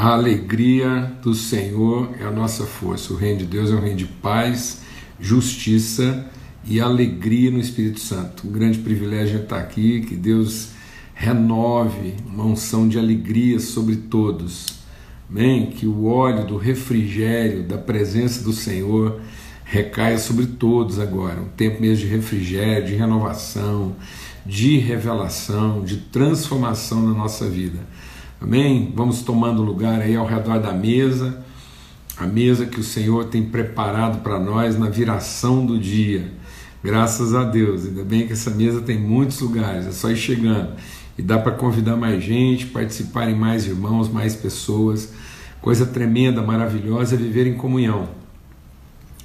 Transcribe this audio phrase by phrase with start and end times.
[0.00, 3.12] A alegria do Senhor é a nossa força.
[3.12, 4.82] O reino de Deus é um reino de paz,
[5.18, 6.24] justiça
[6.64, 8.46] e alegria no Espírito Santo.
[8.46, 10.68] Um grande privilégio estar aqui, que Deus
[11.12, 14.66] renove uma unção de alegria sobre todos.
[15.28, 15.66] Amém?
[15.66, 19.20] Que o óleo do refrigério, da presença do Senhor,
[19.64, 21.40] recaia sobre todos agora.
[21.40, 23.96] Um tempo mesmo de refrigério, de renovação,
[24.46, 27.80] de revelação, de transformação na nossa vida.
[28.40, 28.92] Amém?
[28.94, 31.42] Vamos tomando lugar aí ao redor da mesa,
[32.16, 36.32] a mesa que o Senhor tem preparado para nós na viração do dia.
[36.82, 40.70] Graças a Deus, ainda bem que essa mesa tem muitos lugares, é só ir chegando.
[41.16, 45.12] E dá para convidar mais gente, participarem mais irmãos, mais pessoas.
[45.60, 48.08] Coisa tremenda, maravilhosa é viver em comunhão.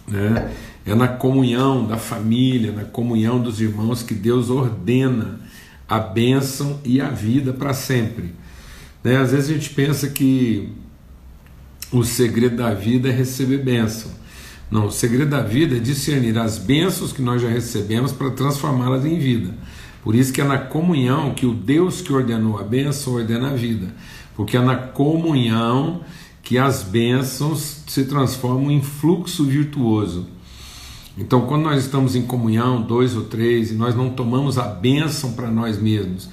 [0.08, 0.52] Né?
[0.84, 5.40] É na comunhão da família, na comunhão dos irmãos que Deus ordena
[5.88, 8.34] a bênção e a vida para sempre.
[9.04, 9.18] Né?
[9.18, 10.70] Às vezes a gente pensa que
[11.92, 14.12] o segredo da vida é receber bênção.
[14.72, 19.06] Não, o segredo da vida é discernir as bênçãos que nós já recebemos para transformá-las
[19.06, 19.54] em vida.
[20.04, 23.54] Por isso que é na comunhão que o Deus que ordenou a bênção ordena a
[23.54, 23.94] vida.
[24.36, 26.02] Porque é na comunhão
[26.42, 30.28] que as bênçãos se transformam em fluxo virtuoso.
[31.17, 35.34] Então, quando nós estamos em comunhão, dois ou três, e nós não tomamos a bênção
[35.34, 36.28] para nós mesmos,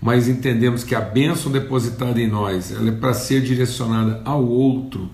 [0.00, 5.10] mas entendemos que a bênção depositada em nós ela é para ser direcionada ao outro.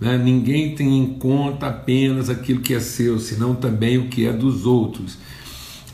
[0.00, 0.18] Né?
[0.18, 4.66] Ninguém tem em conta apenas aquilo que é seu, senão também o que é dos
[4.66, 5.18] outros.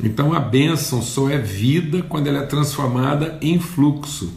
[0.03, 4.33] Então a bênção só é vida quando ela é transformada em fluxo.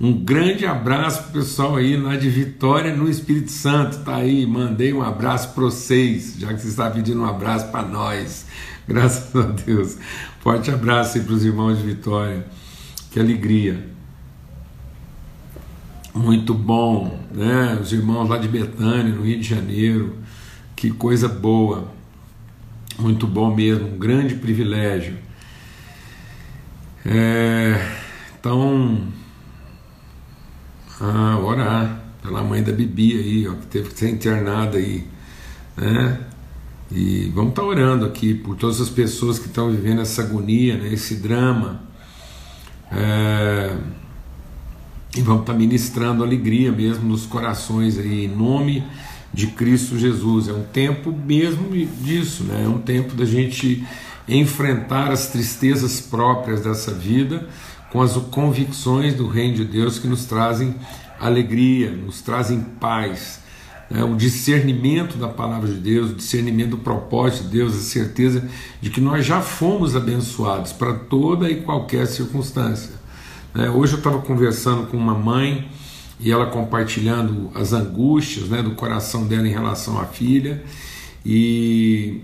[0.00, 3.98] Um grande abraço para o pessoal aí lá de Vitória no Espírito Santo.
[3.98, 7.82] Tá aí, mandei um abraço para vocês, já que você está pedindo um abraço para
[7.82, 8.46] nós.
[8.88, 9.98] Graças a Deus.
[10.40, 12.46] Forte abraço aí para os irmãos de Vitória.
[13.10, 13.88] Que alegria.
[16.14, 17.78] Muito bom, né?
[17.80, 20.16] Os irmãos lá de Betânia, no Rio de Janeiro.
[20.76, 21.92] Que coisa boa.
[22.98, 25.16] Muito bom mesmo, um grande privilégio.
[27.04, 27.80] É,
[28.38, 29.08] então,
[31.00, 35.06] ah, orar pela mãe da Bibi aí, ó, que teve que ser internada aí,
[35.76, 36.20] né?
[36.92, 40.76] E vamos estar tá orando aqui por todas as pessoas que estão vivendo essa agonia,
[40.76, 41.89] né, esse drama.
[42.92, 43.76] É,
[45.16, 48.84] e vamos estar tá ministrando alegria mesmo nos corações aí, em nome
[49.32, 50.48] de Cristo Jesus.
[50.48, 51.70] É um tempo mesmo
[52.02, 52.64] disso, né?
[52.64, 53.84] é um tempo da gente
[54.28, 57.48] enfrentar as tristezas próprias dessa vida
[57.90, 60.76] com as convicções do Reino de Deus que nos trazem
[61.18, 63.39] alegria, nos trazem paz.
[63.90, 64.04] Né?
[64.04, 68.48] O discernimento da palavra de Deus, o discernimento do propósito de Deus, a certeza
[68.80, 72.92] de que nós já fomos abençoados para toda e qualquer circunstância.
[73.52, 73.68] Né?
[73.68, 75.68] Hoje eu estava conversando com uma mãe
[76.20, 80.62] e ela compartilhando as angústias né, do coração dela em relação à filha.
[81.24, 82.20] E,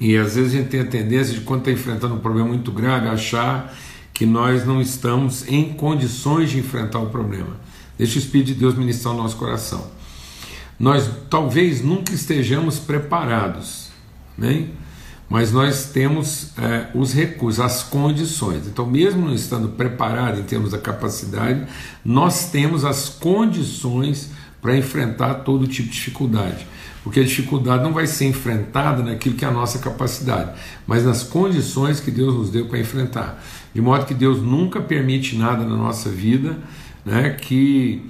[0.00, 2.72] e às vezes a gente tem a tendência de, quando está enfrentando um problema muito
[2.72, 3.76] grave, achar
[4.14, 7.56] que nós não estamos em condições de enfrentar o problema.
[7.96, 9.97] Deixa o Espírito de Deus ministrar o nosso coração.
[10.78, 13.88] Nós talvez nunca estejamos preparados,
[14.36, 14.68] né?
[15.28, 18.66] mas nós temos é, os recursos, as condições.
[18.66, 21.66] Então, mesmo não estando preparado em termos da capacidade,
[22.04, 24.30] nós temos as condições
[24.62, 26.66] para enfrentar todo tipo de dificuldade.
[27.04, 30.50] Porque a dificuldade não vai ser enfrentada naquilo que é a nossa capacidade,
[30.86, 33.42] mas nas condições que Deus nos deu para enfrentar.
[33.72, 36.56] De modo que Deus nunca permite nada na nossa vida
[37.04, 38.02] né, que,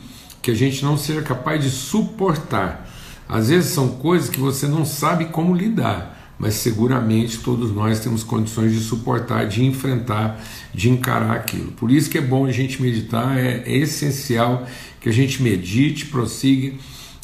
[0.42, 2.88] que a gente não seja capaz de suportar.
[3.28, 8.22] Às vezes são coisas que você não sabe como lidar mas seguramente todos nós temos
[8.22, 10.40] condições de suportar, de enfrentar,
[10.72, 11.72] de encarar aquilo.
[11.72, 14.64] Por isso que é bom a gente meditar, é, é essencial
[15.00, 16.72] que a gente medite, prossiga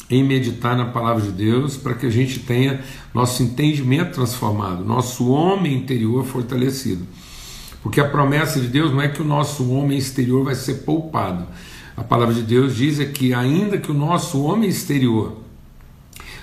[0.09, 2.81] em meditar na palavra de Deus, para que a gente tenha
[3.13, 7.07] nosso entendimento transformado, nosso homem interior fortalecido.
[7.81, 11.47] Porque a promessa de Deus não é que o nosso homem exterior vai ser poupado.
[11.95, 15.37] A palavra de Deus diz é que ainda que o nosso homem exterior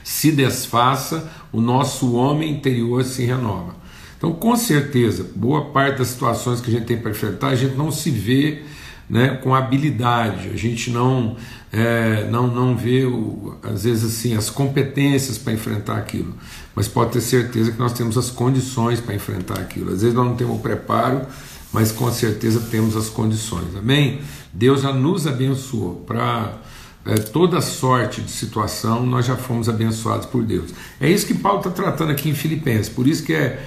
[0.02, 3.74] se desfaça, o nosso homem interior se renova.
[4.16, 7.74] Então, com certeza, boa parte das situações que a gente tem para enfrentar, a gente
[7.74, 8.62] não se vê
[9.10, 11.36] né, com habilidade, a gente não,
[11.72, 16.32] é, não, não vê, o, às vezes, assim, as competências para enfrentar aquilo,
[16.74, 19.92] mas pode ter certeza que nós temos as condições para enfrentar aquilo.
[19.92, 21.26] Às vezes nós não temos o preparo,
[21.72, 23.74] mas com certeza temos as condições.
[23.76, 24.20] Amém?
[24.52, 26.58] Deus já nos abençoou para
[27.06, 30.70] é, toda sorte de situação, nós já fomos abençoados por Deus.
[31.00, 33.64] É isso que Paulo está tratando aqui em Filipenses, por isso que é,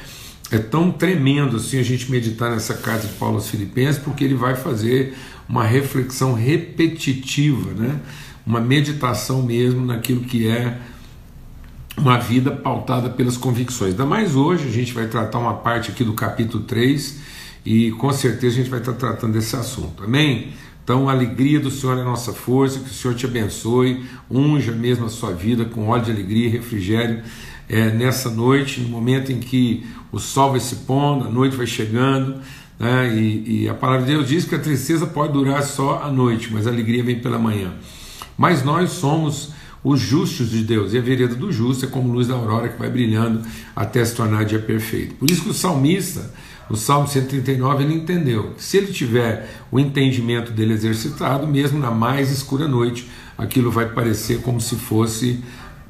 [0.51, 4.35] é tão tremendo assim a gente meditar nessa carta de Paulo aos Filipenses, porque ele
[4.35, 5.17] vai fazer
[5.49, 7.99] uma reflexão repetitiva, né?
[8.45, 10.79] uma meditação mesmo naquilo que é
[11.97, 13.91] uma vida pautada pelas convicções.
[13.91, 17.19] Ainda mais hoje, a gente vai tratar uma parte aqui do capítulo 3
[17.65, 20.03] e com certeza a gente vai estar tratando desse assunto.
[20.03, 20.53] Amém?
[20.83, 25.06] Então, a alegria do Senhor é nossa força, que o Senhor te abençoe, unja mesmo
[25.06, 27.23] a sua vida com óleo de alegria e refrigério
[27.67, 31.65] é, nessa noite, no momento em que o sol vai se pondo, a noite vai
[31.65, 32.39] chegando,
[32.79, 36.12] né, e, e a palavra de Deus diz que a tristeza pode durar só a
[36.12, 37.73] noite, mas a alegria vem pela manhã.
[38.38, 39.53] Mas nós somos
[39.83, 42.77] os justos de Deus, e a vereda do justo é como luz da aurora que
[42.77, 43.41] vai brilhando
[43.75, 45.15] até se tornar dia perfeito.
[45.15, 46.31] Por isso que o salmista
[46.69, 52.31] no Salmo 139 ele entendeu se ele tiver o entendimento dele exercitado, mesmo na mais
[52.31, 55.44] escura noite, aquilo vai parecer como se fosse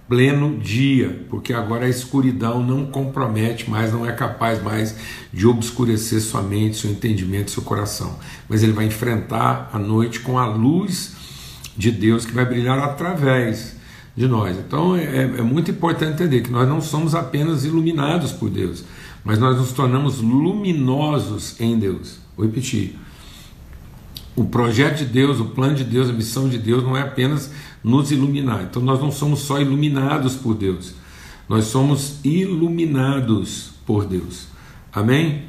[0.08, 4.96] pleno dia, porque agora a escuridão não compromete mais, não é capaz mais
[5.34, 8.20] de obscurecer sua mente, seu entendimento, seu coração.
[8.48, 11.16] Mas ele vai enfrentar a noite com a luz
[11.76, 13.75] de Deus que vai brilhar através
[14.16, 14.58] de nós.
[14.58, 18.84] Então é, é muito importante entender que nós não somos apenas iluminados por Deus,
[19.24, 22.18] mas nós nos tornamos luminosos em Deus.
[22.38, 22.98] Vou repetir.
[24.36, 27.52] O projeto de Deus, o plano de Deus, a missão de Deus não é apenas
[27.84, 28.64] nos iluminar.
[28.64, 30.94] Então nós não somos só iluminados por Deus,
[31.48, 34.48] nós somos iluminados por Deus.
[34.92, 35.44] Amém?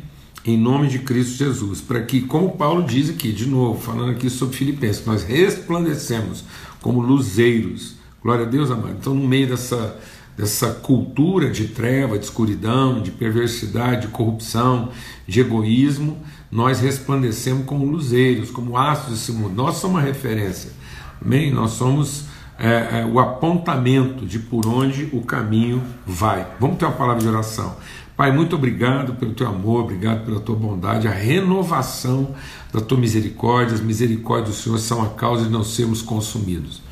[0.44, 4.30] Em nome de Cristo Jesus, para que, como Paulo diz aqui, de novo, falando aqui
[4.30, 6.44] sobre Filipenses, nós resplandecemos
[6.80, 7.95] como luzeiros.
[8.26, 8.96] Glória a Deus, amado.
[8.98, 9.96] Então, no meio dessa
[10.36, 14.90] dessa cultura de treva, de escuridão, de perversidade, de corrupção,
[15.28, 16.18] de egoísmo,
[16.50, 19.54] nós resplandecemos como luzeiros, como astros desse mundo.
[19.54, 20.72] Nós somos uma referência,
[21.24, 21.52] amém?
[21.52, 22.24] Nós somos
[22.58, 26.48] é, é, o apontamento de por onde o caminho vai.
[26.58, 27.76] Vamos ter uma palavra de oração.
[28.16, 32.34] Pai, muito obrigado pelo teu amor, obrigado pela tua bondade, a renovação
[32.72, 36.84] da tua misericórdia, as misericórdias do Senhor são a causa de não sermos consumidos.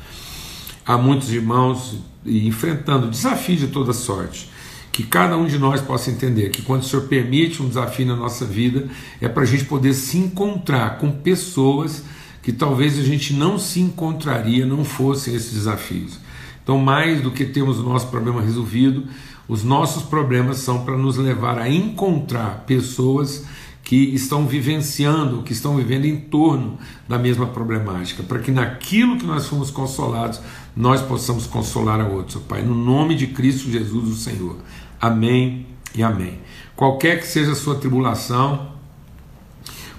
[0.85, 4.49] Há muitos irmãos enfrentando desafios de toda sorte.
[4.91, 8.15] Que cada um de nós possa entender que quando o Senhor permite um desafio na
[8.15, 8.87] nossa vida,
[9.19, 12.03] é para a gente poder se encontrar com pessoas
[12.41, 16.19] que talvez a gente não se encontraria não fossem esses desafios.
[16.63, 19.05] Então, mais do que termos o nosso problema resolvido,
[19.47, 23.45] os nossos problemas são para nos levar a encontrar pessoas
[23.85, 29.25] que estão vivenciando, que estão vivendo em torno da mesma problemática, para que naquilo que
[29.25, 30.41] nós fomos consolados,
[30.75, 34.57] nós possamos consolar a outros, Pai, no nome de Cristo Jesus, o Senhor.
[34.99, 36.39] Amém e amém.
[36.75, 38.71] Qualquer que seja a sua tribulação,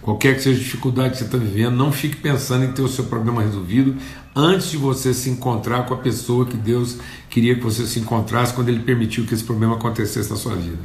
[0.03, 2.89] qualquer que seja a dificuldade que você está vivendo, não fique pensando em ter o
[2.89, 3.95] seu problema resolvido
[4.35, 6.99] antes de você se encontrar com a pessoa que Deus
[7.31, 10.83] queria que você se encontrasse quando Ele permitiu que esse problema acontecesse na sua vida.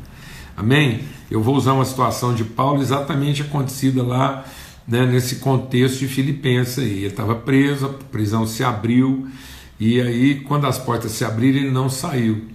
[0.62, 1.00] Amém?
[1.32, 4.46] Eu vou usar uma situação de Paulo exatamente acontecida lá
[4.88, 6.98] né, nesse contexto de Filipenses aí.
[7.00, 9.28] Ele estava preso, a prisão se abriu,
[9.80, 12.46] e aí, quando as portas se abriram, ele não saiu.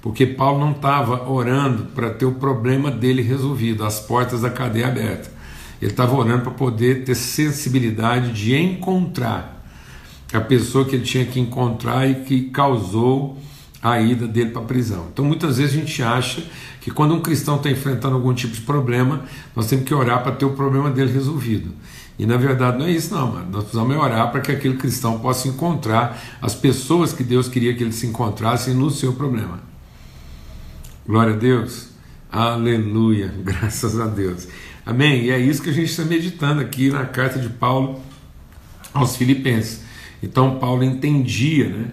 [0.00, 4.86] Porque Paulo não estava orando para ter o problema dele resolvido, as portas da cadeia
[4.86, 5.32] aberta.
[5.82, 9.60] Ele estava orando para poder ter sensibilidade de encontrar
[10.32, 13.36] a pessoa que ele tinha que encontrar e que causou
[13.82, 15.08] a ida dele para a prisão.
[15.12, 16.44] Então muitas vezes a gente acha
[16.80, 19.24] que quando um cristão está enfrentando algum tipo de problema,
[19.54, 21.72] nós temos que orar para ter o problema dele resolvido.
[22.18, 23.48] E na verdade não é isso, não, mano.
[23.50, 27.82] Nós precisamos orar para que aquele cristão possa encontrar as pessoas que Deus queria que
[27.82, 29.60] ele se encontrasse no seu problema.
[31.06, 31.88] Glória a Deus.
[32.30, 33.32] Aleluia.
[33.42, 34.48] Graças a Deus.
[34.84, 35.24] Amém?
[35.24, 38.00] E é isso que a gente está meditando aqui na carta de Paulo
[38.92, 39.82] aos Filipenses.
[40.22, 41.90] Então Paulo entendia, né?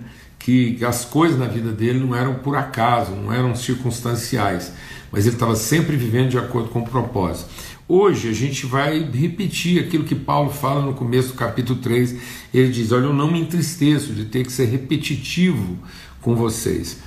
[0.47, 4.71] Que as coisas na vida dele não eram por acaso, não eram circunstanciais,
[5.11, 7.49] mas ele estava sempre vivendo de acordo com o propósito.
[7.85, 12.15] Hoje a gente vai repetir aquilo que Paulo fala no começo do capítulo 3.
[12.53, 15.77] Ele diz: Olha, eu não me entristeço de ter que ser repetitivo
[16.21, 16.99] com vocês.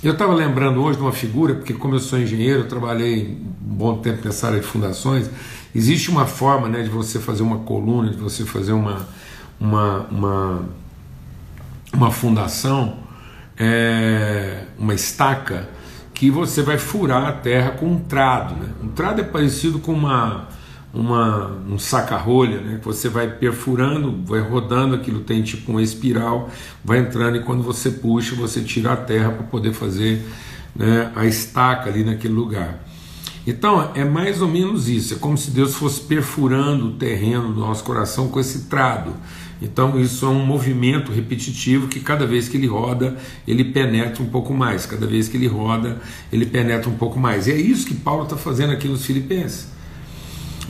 [0.00, 3.74] Eu estava lembrando hoje de uma figura, porque, como eu sou engenheiro, eu trabalhei um
[3.74, 5.28] bom tempo nessa área de fundações.
[5.74, 9.08] Existe uma forma né, de você fazer uma coluna, de você fazer uma,
[9.58, 10.68] uma, uma
[11.94, 12.98] uma fundação,
[13.56, 15.68] é, uma estaca,
[16.12, 18.54] que você vai furar a terra com um trado.
[18.54, 18.68] Né?
[18.82, 20.48] Um trado é parecido com uma,
[20.92, 22.78] uma, um saca-rolha, né?
[22.78, 26.48] que você vai perfurando, vai rodando, aquilo tem tipo uma espiral,
[26.84, 30.24] vai entrando e quando você puxa, você tira a terra para poder fazer
[30.74, 32.78] né, a estaca ali naquele lugar.
[33.46, 37.60] Então é mais ou menos isso, é como se Deus fosse perfurando o terreno do
[37.60, 39.12] nosso coração com esse trado.
[39.60, 44.26] Então isso é um movimento repetitivo que cada vez que ele roda, ele penetra um
[44.26, 44.86] pouco mais.
[44.86, 46.00] Cada vez que ele roda,
[46.32, 47.46] ele penetra um pouco mais.
[47.46, 49.68] E é isso que Paulo está fazendo aqui nos Filipenses.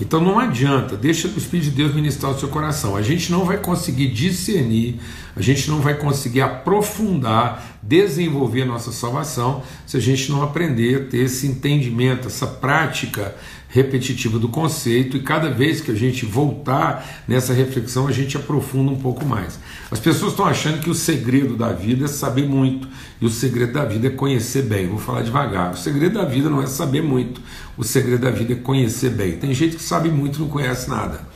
[0.00, 2.96] Então não adianta, deixa o Espírito de Deus ministrar o seu coração.
[2.96, 5.00] A gente não vai conseguir discernir,
[5.36, 10.96] a gente não vai conseguir aprofundar, desenvolver a nossa salvação se a gente não aprender
[10.96, 13.34] a ter esse entendimento, essa prática
[13.74, 18.92] repetitiva do conceito, e cada vez que a gente voltar nessa reflexão, a gente aprofunda
[18.92, 19.58] um pouco mais.
[19.90, 22.86] As pessoas estão achando que o segredo da vida é saber muito,
[23.20, 24.86] e o segredo da vida é conhecer bem.
[24.86, 25.72] Vou falar devagar.
[25.72, 27.40] O segredo da vida não é saber muito,
[27.76, 29.38] o segredo da vida é conhecer bem.
[29.38, 31.26] Tem gente que sabe muito e não conhece nada,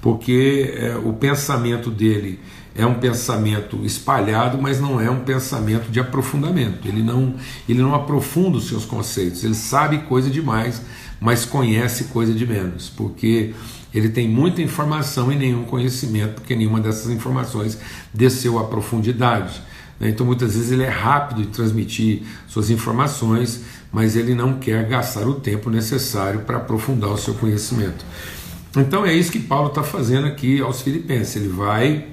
[0.00, 2.38] porque é, o pensamento dele
[2.72, 6.86] é um pensamento espalhado, mas não é um pensamento de aprofundamento.
[6.86, 7.34] Ele não,
[7.68, 10.80] ele não aprofunda os seus conceitos, ele sabe coisa demais
[11.20, 13.54] mas conhece coisa de menos, porque
[13.92, 17.78] ele tem muita informação e nenhum conhecimento, porque nenhuma dessas informações
[18.12, 19.60] desceu à profundidade.
[19.98, 20.10] Né?
[20.10, 25.26] Então muitas vezes ele é rápido em transmitir suas informações, mas ele não quer gastar
[25.26, 28.04] o tempo necessário para aprofundar o seu conhecimento.
[28.76, 31.36] Então é isso que Paulo está fazendo aqui aos Filipenses.
[31.36, 32.06] Ele vai,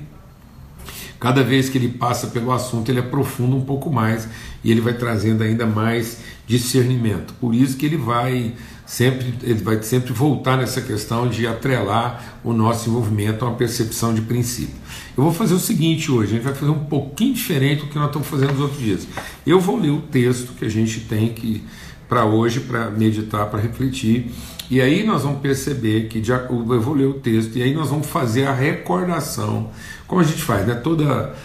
[1.20, 4.28] cada vez que ele passa pelo assunto, ele aprofunda um pouco mais
[4.64, 7.34] e ele vai trazendo ainda mais discernimento.
[7.36, 8.54] Por isso que ele vai
[8.86, 14.14] sempre ele vai sempre voltar nessa questão de atrelar o nosso envolvimento a uma percepção
[14.14, 14.76] de princípio.
[15.18, 17.98] Eu vou fazer o seguinte hoje, a gente vai fazer um pouquinho diferente do que
[17.98, 19.08] nós estamos fazendo nos outros dias.
[19.46, 21.64] Eu vou ler o texto que a gente tem que
[22.08, 24.32] para hoje, para meditar, para refletir,
[24.70, 28.08] e aí nós vamos perceber que eu vou ler o texto e aí nós vamos
[28.08, 29.72] fazer a recordação,
[30.08, 30.76] como a gente faz, né?
[30.76, 31.36] Toda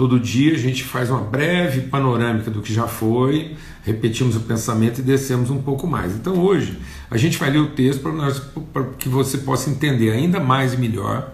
[0.00, 3.54] Todo dia a gente faz uma breve panorâmica do que já foi,
[3.84, 6.16] repetimos o pensamento e descemos um pouco mais.
[6.16, 6.78] Então hoje
[7.10, 8.00] a gente vai ler o texto
[8.72, 11.30] para que você possa entender ainda mais e melhor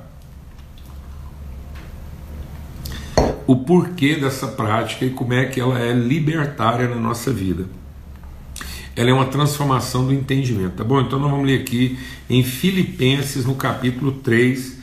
[3.46, 7.66] o porquê dessa prática e como é que ela é libertária na nossa vida.
[8.96, 11.00] Ela é uma transformação do entendimento, tá bom?
[11.00, 11.96] Então nós vamos ler aqui
[12.28, 14.75] em Filipenses, no capítulo 3,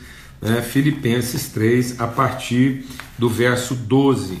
[0.44, 2.84] né, Filipenses 3, a partir
[3.18, 4.38] do verso 12,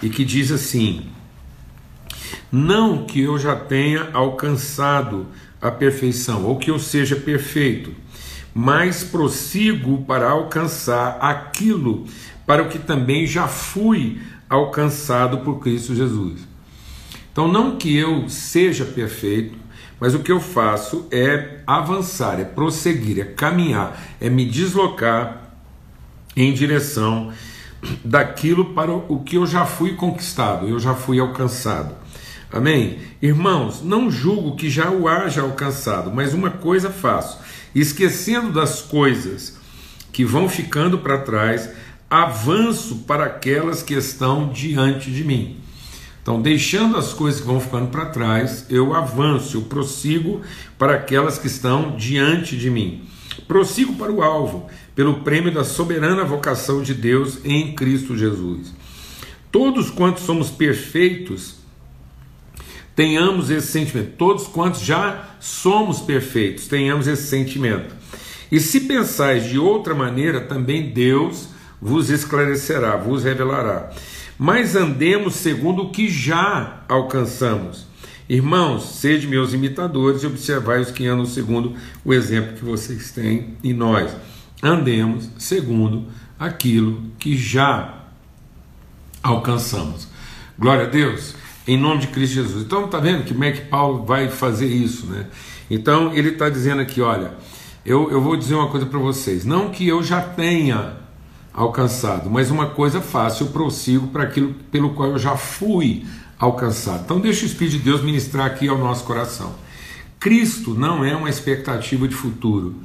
[0.00, 1.06] e que diz assim:
[2.52, 5.26] Não que eu já tenha alcançado
[5.60, 7.92] a perfeição, ou que eu seja perfeito,
[8.54, 12.06] mas prossigo para alcançar aquilo
[12.46, 16.40] para o que também já fui alcançado por Cristo Jesus.
[17.32, 19.56] Então, não que eu seja perfeito,
[20.00, 25.52] mas o que eu faço é avançar, é prosseguir, é caminhar, é me deslocar
[26.34, 27.30] em direção
[28.04, 31.94] daquilo para o que eu já fui conquistado, eu já fui alcançado.
[32.52, 32.98] Amém?
[33.22, 37.38] Irmãos, não julgo que já o haja alcançado, mas uma coisa faço,
[37.74, 39.58] esquecendo das coisas
[40.12, 41.70] que vão ficando para trás,
[42.08, 45.59] avanço para aquelas que estão diante de mim.
[46.30, 50.42] Então, deixando as coisas que vão ficando para trás, eu avanço, eu prossigo
[50.78, 53.02] para aquelas que estão diante de mim.
[53.48, 58.72] Prossigo para o alvo, pelo prêmio da soberana vocação de Deus em Cristo Jesus.
[59.50, 61.56] Todos quantos somos perfeitos,
[62.94, 64.12] tenhamos esse sentimento.
[64.16, 67.92] Todos quantos já somos perfeitos, tenhamos esse sentimento.
[68.52, 71.48] E se pensais de outra maneira, também Deus
[71.82, 73.90] vos esclarecerá, vos revelará
[74.40, 77.86] mas andemos segundo o que já alcançamos.
[78.26, 83.58] Irmãos, sede meus imitadores e observai os que andam segundo o exemplo que vocês têm
[83.62, 84.16] em nós.
[84.62, 86.06] Andemos segundo
[86.38, 88.06] aquilo que já
[89.22, 90.08] alcançamos.
[90.58, 91.34] Glória a Deus,
[91.68, 92.64] em nome de Cristo Jesus.
[92.64, 95.26] Então, está vendo que como é que Paulo vai fazer isso, né?
[95.70, 97.34] Então, ele está dizendo aqui: olha,
[97.84, 99.44] eu, eu vou dizer uma coisa para vocês.
[99.44, 100.99] Não que eu já tenha
[101.60, 106.06] alcançado, mas uma coisa fácil, eu prossigo para aquilo pelo qual eu já fui
[106.38, 107.02] alcançado.
[107.04, 109.54] Então, deixa o Espírito de Deus ministrar aqui ao nosso coração.
[110.18, 112.76] Cristo não é uma expectativa de futuro.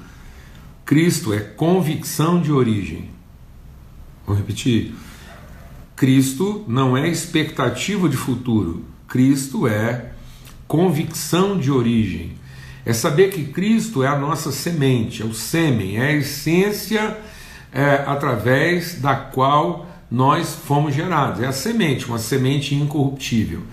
[0.83, 3.09] Cristo é convicção de origem.
[4.27, 4.93] Vou repetir.
[5.95, 8.83] Cristo não é expectativa de futuro.
[9.07, 10.11] Cristo é
[10.67, 12.33] convicção de origem.
[12.85, 17.17] É saber que Cristo é a nossa semente, é o sêmen, é a essência
[17.75, 21.41] é, através da qual nós fomos gerados.
[21.41, 23.63] É a semente, uma semente incorruptível.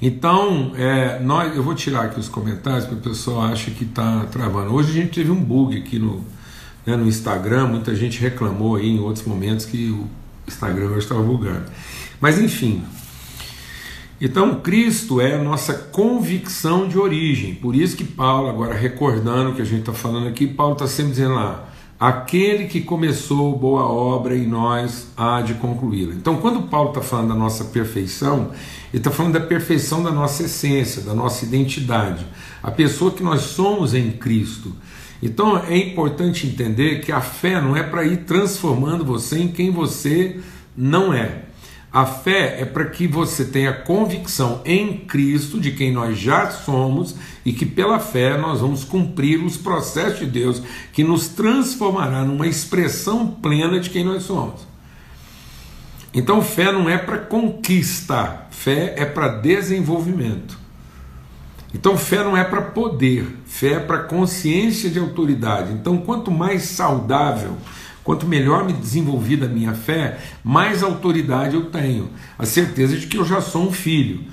[0.00, 4.24] Então, é, nós, eu vou tirar aqui os comentários porque o pessoal acha que está
[4.32, 4.72] travando.
[4.74, 6.24] Hoje a gente teve um bug aqui no,
[6.86, 10.08] né, no Instagram, muita gente reclamou aí em outros momentos que o
[10.48, 11.64] Instagram estava bugando.
[12.18, 12.82] Mas enfim.
[14.18, 17.54] Então, Cristo é a nossa convicção de origem.
[17.54, 20.86] Por isso que Paulo, agora recordando o que a gente está falando aqui, Paulo está
[20.86, 21.69] sempre dizendo lá,
[22.00, 26.14] Aquele que começou boa obra em nós há de concluí-la.
[26.14, 28.52] Então, quando Paulo está falando da nossa perfeição,
[28.90, 32.26] ele está falando da perfeição da nossa essência, da nossa identidade,
[32.62, 34.74] a pessoa que nós somos em Cristo.
[35.22, 39.70] Então é importante entender que a fé não é para ir transformando você em quem
[39.70, 40.40] você
[40.76, 41.49] não é.
[41.92, 47.16] A fé é para que você tenha convicção em Cristo de quem nós já somos
[47.44, 52.46] e que pela fé nós vamos cumprir os processos de Deus que nos transformará numa
[52.46, 54.68] expressão plena de quem nós somos.
[56.14, 60.58] Então, fé não é para conquista, fé é para desenvolvimento.
[61.74, 65.72] Então, fé não é para poder, fé é para consciência de autoridade.
[65.72, 67.56] Então, quanto mais saudável
[68.02, 73.18] Quanto melhor me desenvolvi da minha fé, mais autoridade eu tenho, a certeza de que
[73.18, 74.24] eu já sou um filho.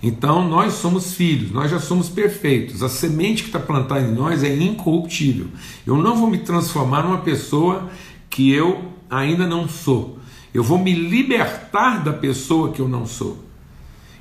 [0.00, 2.82] Então nós somos filhos, nós já somos perfeitos.
[2.82, 5.48] A semente que está plantada em nós é incorruptível.
[5.84, 7.90] Eu não vou me transformar numa pessoa
[8.30, 10.18] que eu ainda não sou.
[10.54, 13.44] Eu vou me libertar da pessoa que eu não sou.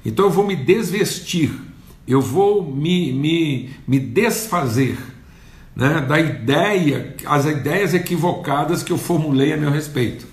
[0.03, 1.51] Então eu vou me desvestir,
[2.07, 4.97] eu vou me, me, me desfazer
[5.77, 10.25] né, da ideia, as ideias equivocadas que eu formulei a meu respeito.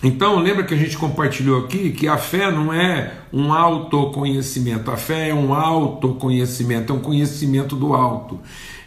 [0.00, 4.96] Então, lembra que a gente compartilhou aqui que a fé não é um autoconhecimento, a
[4.96, 8.38] fé é um autoconhecimento, é um conhecimento do alto.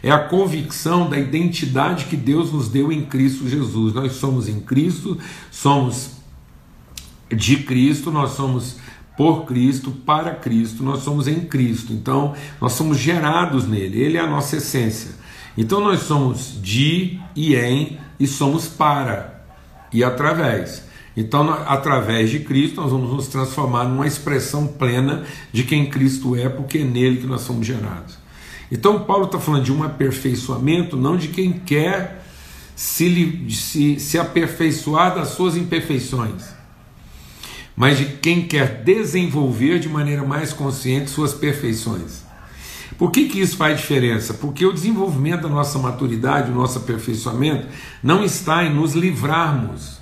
[0.02, 3.92] É a convicção da identidade que Deus nos deu em Cristo Jesus.
[3.92, 5.18] Nós somos em Cristo,
[5.50, 6.12] somos
[7.30, 8.78] de Cristo, nós somos
[9.18, 11.92] por Cristo, para Cristo, nós somos em Cristo.
[11.92, 15.20] Então, nós somos gerados nele, ele é a nossa essência.
[15.56, 19.44] Então nós somos de e em e somos para
[19.92, 20.90] e através.
[21.14, 26.48] Então, através de Cristo, nós vamos nos transformar numa expressão plena de quem Cristo é,
[26.48, 28.16] porque é nele que nós somos gerados.
[28.70, 32.24] Então, Paulo está falando de um aperfeiçoamento, não de quem quer
[32.74, 36.42] se, se, se aperfeiçoar das suas imperfeições,
[37.76, 42.24] mas de quem quer desenvolver de maneira mais consciente suas perfeições.
[43.02, 44.32] Por que, que isso faz diferença?
[44.32, 47.66] Porque o desenvolvimento da nossa maturidade, o nosso aperfeiçoamento,
[48.00, 49.98] não está em nos livrarmos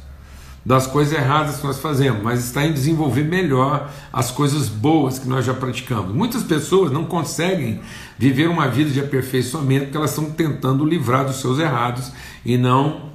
[0.67, 5.27] das coisas erradas que nós fazemos, mas está em desenvolver melhor as coisas boas que
[5.27, 6.15] nós já praticamos.
[6.15, 7.81] Muitas pessoas não conseguem
[8.19, 12.13] viver uma vida de aperfeiçoamento porque elas estão tentando livrar dos seus errados
[12.45, 13.09] e não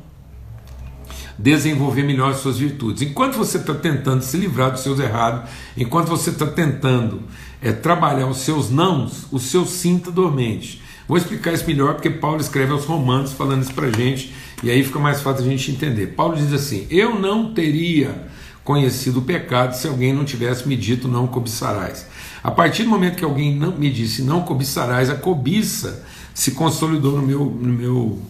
[1.38, 3.04] desenvolver melhor as suas virtudes.
[3.04, 7.22] Enquanto você está tentando se livrar dos seus errados, enquanto você está tentando
[7.62, 10.82] é, trabalhar os seus nãos, o seu está dormente.
[11.08, 14.84] Vou explicar isso melhor porque Paulo escreve aos Romanos falando isso para gente e aí
[14.84, 16.08] fica mais fácil a gente entender.
[16.08, 18.28] Paulo diz assim: Eu não teria
[18.64, 22.08] conhecido o pecado se alguém não tivesse me dito não cobiçarás.
[22.44, 27.14] A partir do momento que alguém não me disse não cobiçarás, a cobiça se consolidou
[27.14, 28.22] no meu, no meu,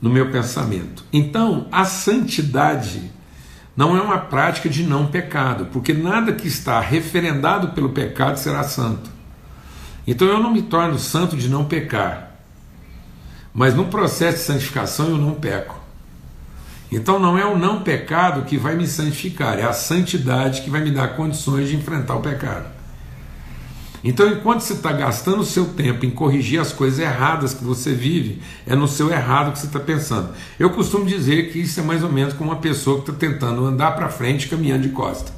[0.00, 1.04] no meu pensamento.
[1.12, 3.10] Então, a santidade
[3.76, 8.62] não é uma prática de não pecado, porque nada que está referendado pelo pecado será
[8.62, 9.10] santo.
[10.06, 12.36] Então eu não me torno santo de não pecar,
[13.52, 15.78] mas no processo de santificação eu não peco.
[16.90, 20.80] Então não é o não pecado que vai me santificar, é a santidade que vai
[20.80, 22.75] me dar condições de enfrentar o pecado.
[24.08, 27.92] Então, enquanto você está gastando o seu tempo em corrigir as coisas erradas que você
[27.92, 30.32] vive, é no seu errado que você está pensando.
[30.60, 33.66] Eu costumo dizer que isso é mais ou menos como uma pessoa que está tentando
[33.66, 35.32] andar para frente caminhando de costa.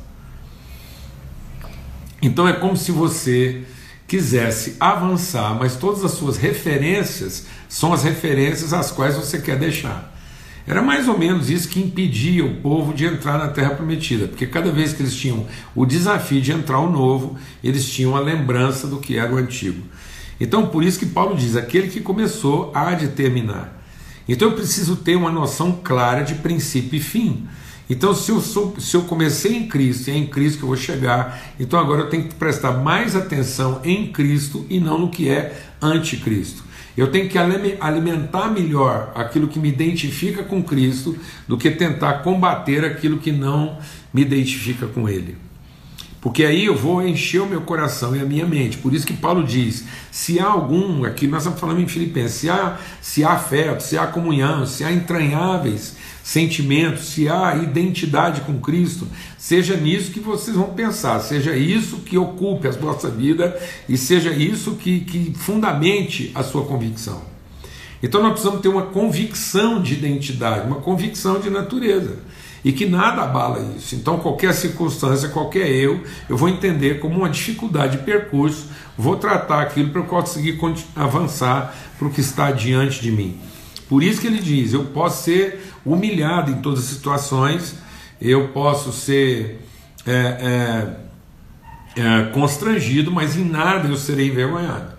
[2.20, 3.62] Então, é como se você
[4.06, 10.14] quisesse avançar, mas todas as suas referências são as referências às quais você quer deixar.
[10.68, 14.46] Era mais ou menos isso que impedia o povo de entrar na Terra Prometida, porque
[14.46, 18.86] cada vez que eles tinham o desafio de entrar o novo, eles tinham a lembrança
[18.86, 19.82] do que era o antigo.
[20.38, 23.82] Então, por isso que Paulo diz: aquele que começou há de terminar.
[24.28, 27.48] Então, eu preciso ter uma noção clara de princípio e fim.
[27.88, 30.68] Então, se eu, sou, se eu comecei em Cristo e é em Cristo que eu
[30.68, 35.08] vou chegar, então agora eu tenho que prestar mais atenção em Cristo e não no
[35.08, 36.67] que é anticristo.
[36.98, 42.84] Eu tenho que alimentar melhor aquilo que me identifica com Cristo do que tentar combater
[42.84, 43.78] aquilo que não
[44.12, 45.36] me identifica com Ele.
[46.20, 48.78] Porque aí eu vou encher o meu coração e a minha mente.
[48.78, 52.50] Por isso que Paulo diz: se há algum, aqui nós estamos falando em Filipenses, se
[52.50, 55.96] há, se há afeto, se há comunhão, se há entranháveis
[56.28, 62.18] sentimentos, se há identidade com Cristo, seja nisso que vocês vão pensar, seja isso que
[62.18, 67.22] ocupe a vossa vida e seja isso que, que fundamente a sua convicção.
[68.02, 72.18] Então nós precisamos ter uma convicção de identidade, uma convicção de natureza
[72.62, 73.94] e que nada abala isso.
[73.94, 78.66] Então, qualquer circunstância, qualquer eu, eu vou entender como uma dificuldade de percurso,
[78.98, 80.58] vou tratar aquilo para eu conseguir
[80.94, 83.38] avançar para o que está diante de mim.
[83.88, 87.76] Por isso que ele diz: eu posso ser humilhado em todas as situações,
[88.20, 89.64] eu posso ser
[90.06, 90.96] é,
[91.96, 94.98] é, é, constrangido, mas em nada eu serei envergonhado.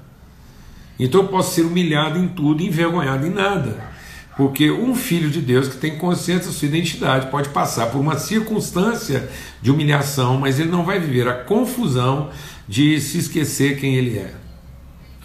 [0.99, 3.89] Então eu posso ser humilhado em tudo, envergonhado em nada.
[4.36, 8.17] Porque um filho de Deus que tem consciência da sua identidade pode passar por uma
[8.17, 9.30] circunstância
[9.62, 12.30] de humilhação, mas ele não vai viver a confusão
[12.67, 14.34] de se esquecer quem ele é.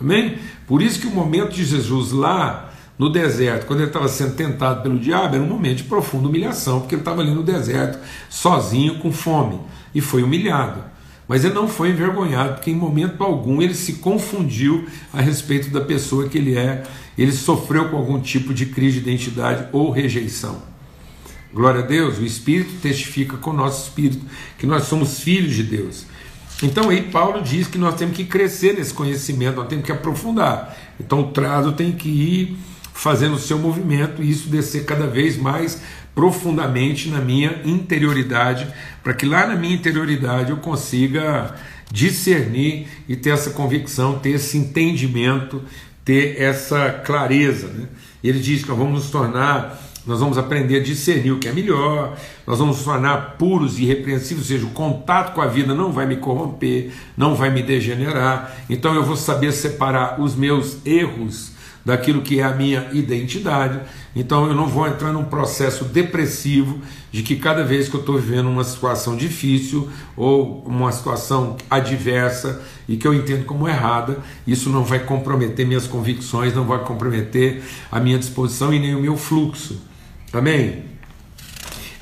[0.01, 0.39] Amém?
[0.67, 4.83] Por isso que o momento de Jesus lá no deserto, quando ele estava sendo tentado
[4.83, 7.99] pelo diabo, era um momento de profunda humilhação, porque ele estava ali no deserto,
[8.31, 9.59] sozinho, com fome,
[9.95, 10.83] e foi humilhado.
[11.27, 15.81] Mas ele não foi envergonhado, porque em momento algum ele se confundiu a respeito da
[15.81, 16.85] pessoa que ele é
[17.17, 20.63] ele sofreu com algum tipo de crise de identidade ou rejeição.
[21.53, 24.25] Glória a Deus, o Espírito testifica com o nosso Espírito
[24.59, 26.07] que nós somos filhos de Deus.
[26.63, 30.77] Então aí Paulo diz que nós temos que crescer nesse conhecimento, nós temos que aprofundar.
[30.99, 32.59] Então o trado tem que ir
[32.95, 35.83] fazendo o seu movimento e isso descer cada vez mais
[36.15, 38.67] profundamente na minha interioridade,
[39.03, 41.55] para que lá na minha interioridade eu consiga
[41.93, 45.61] discernir e ter essa convicção, ter esse entendimento
[46.05, 47.69] ter essa clareza.
[47.69, 47.89] Né?
[48.23, 51.53] Ele diz que nós vamos nos tornar, nós vamos aprender a discernir o que é
[51.53, 55.75] melhor, nós vamos nos tornar puros e irrepreensíveis, ou seja, o contato com a vida
[55.75, 60.79] não vai me corromper, não vai me degenerar, então eu vou saber separar os meus
[60.85, 61.54] erros
[61.85, 63.81] daquilo que é a minha identidade.
[64.17, 66.81] Então eu não vou entrar num processo depressivo
[67.13, 72.63] de que cada vez que eu estou vivendo uma situação difícil ou uma situação adversa
[72.89, 77.63] e que eu entendo como errada, isso não vai comprometer minhas convicções, não vai comprometer
[77.91, 79.81] a minha disposição e nem o meu fluxo.
[80.33, 80.85] Amém?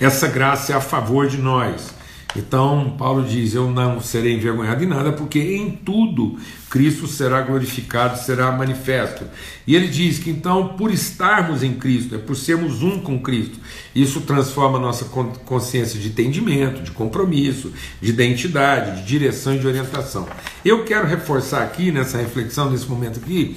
[0.01, 1.92] Essa graça é a favor de nós.
[2.35, 6.39] Então, Paulo diz: Eu não serei envergonhado em nada, porque em tudo
[6.71, 9.25] Cristo será glorificado, será manifesto.
[9.67, 13.59] E ele diz que então, por estarmos em Cristo, é por sermos um com Cristo,
[13.95, 15.05] isso transforma a nossa
[15.45, 20.27] consciência de entendimento, de compromisso, de identidade, de direção e de orientação.
[20.65, 23.57] Eu quero reforçar aqui, nessa reflexão, nesse momento aqui,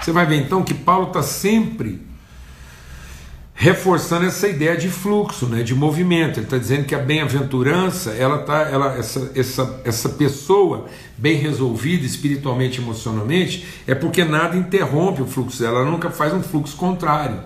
[0.00, 2.09] você vai ver então que Paulo está sempre
[3.60, 6.38] reforçando essa ideia de fluxo, né, de movimento.
[6.38, 10.86] Ele está dizendo que a bem-aventurança, ela tá, ela, essa, essa, essa pessoa
[11.18, 16.42] bem resolvida espiritualmente, emocionalmente, é porque nada interrompe o fluxo dela, ela nunca faz um
[16.42, 17.38] fluxo contrário.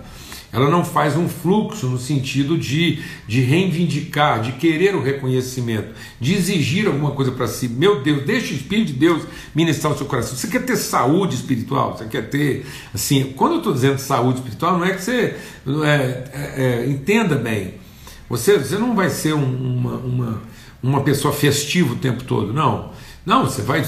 [0.55, 6.33] Ela não faz um fluxo no sentido de, de reivindicar, de querer o reconhecimento, de
[6.33, 7.67] exigir alguma coisa para si.
[7.67, 10.37] Meu Deus, deixa o Espírito de Deus ministrar o seu coração.
[10.37, 11.97] Você quer ter saúde espiritual?
[11.97, 12.65] Você quer ter.
[12.93, 15.35] Assim, quando eu estou dizendo saúde espiritual, não é que você.
[15.83, 17.73] É, é, é, entenda bem.
[18.29, 20.41] Você, você não vai ser um, uma, uma,
[20.81, 22.91] uma pessoa festiva o tempo todo, não.
[23.25, 23.83] Não, você vai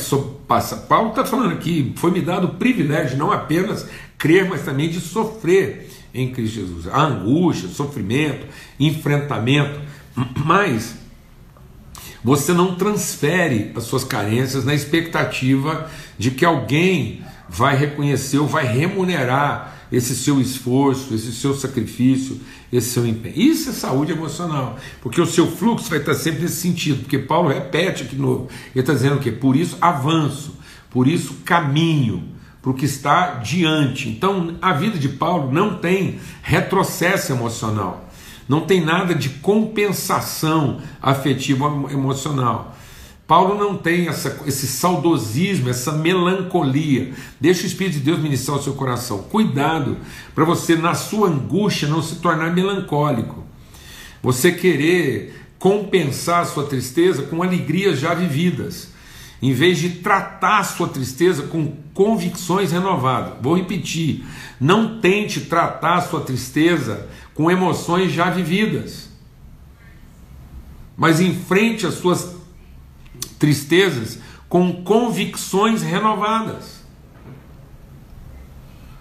[0.46, 0.78] passar.
[0.88, 5.00] Paulo está falando aqui, foi me dado o privilégio não apenas crer, mas também de
[5.00, 5.87] sofrer
[6.18, 6.88] em Cristo Jesus.
[6.88, 8.48] A angústia, sofrimento,
[8.80, 9.80] enfrentamento,
[10.44, 10.96] mas
[12.24, 18.66] você não transfere as suas carências na expectativa de que alguém vai reconhecer ou vai
[18.66, 22.42] remunerar esse seu esforço, esse seu sacrifício,
[22.74, 23.38] esse seu empenho.
[23.38, 27.48] Isso é saúde emocional, porque o seu fluxo vai estar sempre nesse sentido, porque Paulo
[27.48, 29.32] repete aqui novo, ele está dizendo o quê?
[29.32, 30.56] Por isso avanço,
[30.90, 32.24] por isso caminho,
[32.62, 34.10] para o que está diante.
[34.10, 38.10] Então, a vida de Paulo não tem retrocesso emocional,
[38.48, 42.76] não tem nada de compensação afetiva emocional.
[43.28, 47.14] Paulo não tem essa, esse saudosismo, essa melancolia.
[47.42, 49.24] Deixa o Espírito de Deus ministrar o seu coração.
[49.24, 49.98] Cuidado
[50.34, 53.44] para você, na sua angústia, não se tornar melancólico.
[54.24, 58.96] Você querer compensar a sua tristeza com alegrias já vividas
[59.42, 63.34] em vez de tratar a sua tristeza com convicções renovadas.
[63.42, 64.24] Vou repetir:
[64.60, 69.10] não tente tratar sua tristeza com emoções já vividas,
[70.96, 72.36] mas enfrente as suas
[73.40, 76.86] tristezas com convicções renovadas.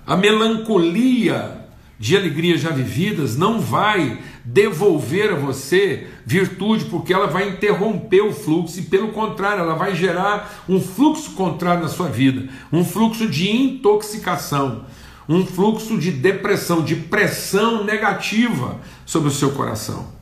[0.06, 1.65] A melancolia
[1.98, 8.32] de alegrias já vividas não vai devolver a você virtude, porque ela vai interromper o
[8.32, 13.28] fluxo e, pelo contrário, ela vai gerar um fluxo contrário na sua vida, um fluxo
[13.28, 14.84] de intoxicação,
[15.28, 20.14] um fluxo de depressão, de pressão negativa sobre o seu coração.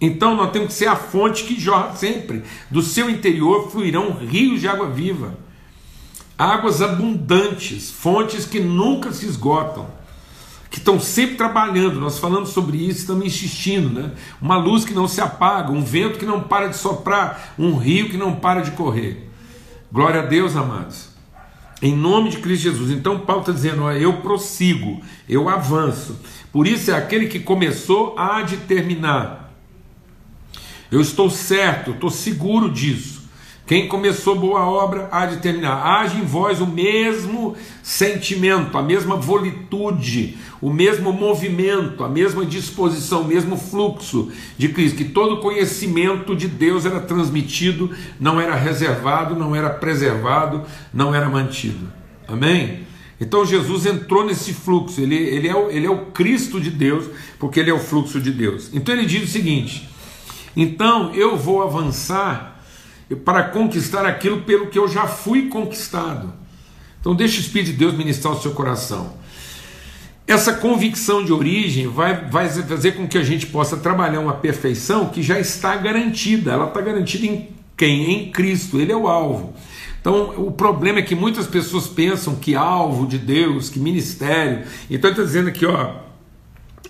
[0.00, 2.42] Então nós temos que ser a fonte que jorra sempre.
[2.70, 5.38] Do seu interior fluirão rios de água viva,
[6.38, 9.99] águas abundantes, fontes que nunca se esgotam
[10.70, 12.00] que estão sempre trabalhando.
[12.00, 14.12] Nós falamos sobre isso, estamos insistindo, né?
[14.40, 18.08] Uma luz que não se apaga, um vento que não para de soprar, um rio
[18.08, 19.28] que não para de correr.
[19.92, 21.10] Glória a Deus, amados.
[21.82, 22.90] Em nome de Cristo Jesus.
[22.92, 26.20] Então Paulo está dizendo: ó, eu prossigo, eu avanço.
[26.52, 29.52] Por isso é aquele que começou a de terminar.
[30.90, 33.19] Eu estou certo, estou seguro disso
[33.70, 35.86] Quem começou boa obra há de terminar.
[35.86, 37.54] Haja em vós o mesmo
[37.84, 44.96] sentimento, a mesma volitude, o mesmo movimento, a mesma disposição, o mesmo fluxo de Cristo.
[44.96, 51.28] Que todo conhecimento de Deus era transmitido, não era reservado, não era preservado, não era
[51.28, 51.92] mantido.
[52.26, 52.80] Amém?
[53.20, 57.08] Então Jesus entrou nesse fluxo, ele, ele, é o, ele é o Cristo de Deus,
[57.38, 58.68] porque ele é o fluxo de Deus.
[58.72, 59.88] Então ele diz o seguinte:
[60.56, 62.59] então eu vou avançar
[63.16, 66.32] para conquistar aquilo pelo que eu já fui conquistado.
[67.00, 69.14] Então deixe o Espírito de Deus ministrar o seu coração.
[70.26, 75.08] Essa convicção de origem vai, vai fazer com que a gente possa trabalhar uma perfeição
[75.08, 76.52] que já está garantida.
[76.52, 78.12] Ela está garantida em quem?
[78.12, 78.80] Em Cristo.
[78.80, 79.54] Ele é o alvo.
[80.00, 84.62] Então, o problema é que muitas pessoas pensam que alvo de Deus, que ministério.
[84.88, 85.94] Então, está dizendo aqui, ó,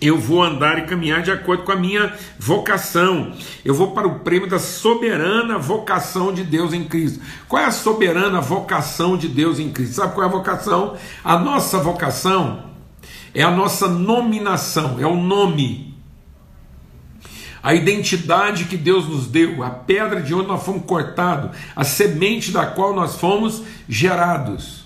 [0.01, 3.33] eu vou andar e caminhar de acordo com a minha vocação.
[3.63, 7.23] Eu vou para o prêmio da soberana vocação de Deus em Cristo.
[7.47, 9.95] Qual é a soberana vocação de Deus em Cristo?
[9.95, 10.97] Sabe qual é a vocação?
[11.23, 12.63] A nossa vocação
[13.31, 15.95] é a nossa nominação, é o nome.
[17.61, 22.51] A identidade que Deus nos deu, a pedra de onde nós fomos cortados, a semente
[22.51, 24.85] da qual nós fomos gerados.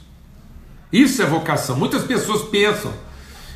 [0.92, 1.78] Isso é vocação.
[1.78, 2.94] Muitas pessoas pensam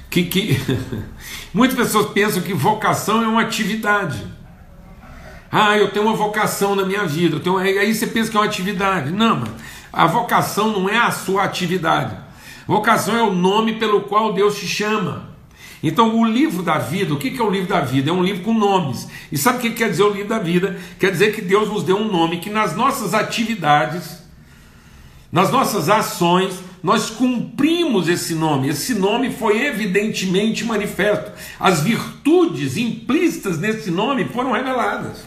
[0.09, 0.57] que, que
[1.53, 4.23] muitas pessoas pensam que vocação é uma atividade.
[5.51, 7.37] Ah, eu tenho uma vocação na minha vida.
[7.37, 7.57] Eu tenho...
[7.57, 9.11] Aí você pensa que é uma atividade.
[9.11, 9.55] Não, mano.
[9.91, 12.15] a vocação não é a sua atividade.
[12.67, 15.29] Vocação é o nome pelo qual Deus te chama.
[15.81, 18.09] Então, o livro da vida, o que é o livro da vida?
[18.09, 19.07] É um livro com nomes.
[19.31, 20.77] E sabe o que quer dizer o livro da vida?
[20.99, 24.19] Quer dizer que Deus nos deu um nome que nas nossas atividades,
[25.31, 28.69] nas nossas ações, nós cumprimos esse nome.
[28.69, 31.31] Esse nome foi evidentemente manifesto.
[31.59, 35.23] As virtudes implícitas nesse nome foram reveladas.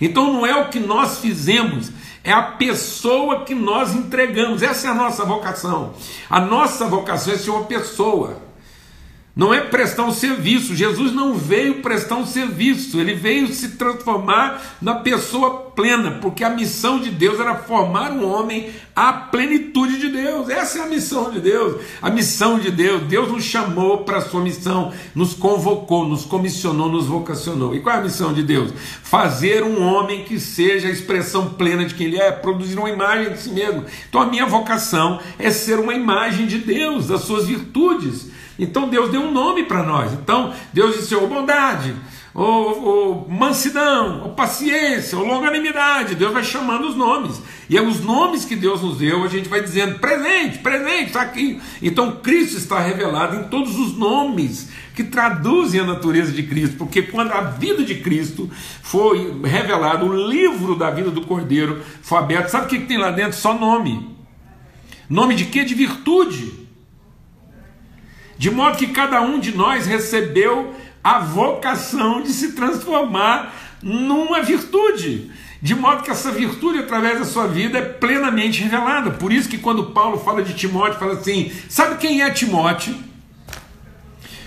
[0.00, 1.90] Então não é o que nós fizemos,
[2.22, 4.62] é a pessoa que nós entregamos.
[4.62, 5.94] Essa é a nossa vocação.
[6.28, 8.42] A nossa vocação é ser uma pessoa.
[9.36, 10.76] Não é prestar um serviço.
[10.76, 16.50] Jesus não veio prestar um serviço, ele veio se transformar na pessoa plena, porque a
[16.50, 20.48] missão de Deus era formar um homem à plenitude de Deus.
[20.48, 21.82] Essa é a missão de Deus.
[22.00, 26.88] A missão de Deus, Deus nos chamou para a sua missão, nos convocou, nos comissionou,
[26.88, 27.74] nos vocacionou.
[27.74, 28.72] E qual é a missão de Deus?
[29.02, 33.32] Fazer um homem que seja a expressão plena de quem ele é, produzir uma imagem
[33.32, 33.84] de si mesmo.
[34.08, 38.32] Então a minha vocação é ser uma imagem de Deus, das suas virtudes.
[38.58, 40.12] Então Deus deu um nome para nós.
[40.12, 41.94] Então Deus disse: ou bondade,
[42.32, 46.14] ou, mansidão, ou paciência, ou longanimidade.
[46.14, 47.40] Deus vai chamando os nomes.
[47.68, 51.22] E é os nomes que Deus nos deu, a gente vai dizendo: presente, presente, está
[51.22, 51.60] aqui.
[51.82, 57.02] Então Cristo está revelado em todos os nomes que traduzem a natureza de Cristo, porque
[57.02, 58.48] quando a vida de Cristo
[58.80, 63.10] foi revelada, o livro da vida do Cordeiro foi aberto, sabe o que tem lá
[63.10, 63.36] dentro?
[63.36, 64.14] Só nome.
[65.10, 65.64] Nome de quê?
[65.64, 66.63] De virtude.
[68.36, 75.30] De modo que cada um de nós recebeu a vocação de se transformar numa virtude.
[75.60, 79.12] De modo que essa virtude, através da sua vida, é plenamente revelada.
[79.12, 82.94] Por isso que quando Paulo fala de Timóteo, fala assim: sabe quem é Timóteo?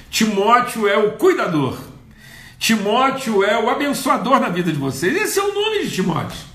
[0.09, 1.77] Timóteo é o cuidador.
[2.59, 5.15] Timóteo é o abençoador na vida de vocês.
[5.15, 6.46] Esse é o nome de Timóteo.